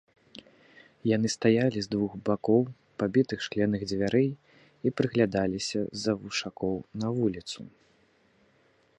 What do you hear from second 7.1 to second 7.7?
вуліцу.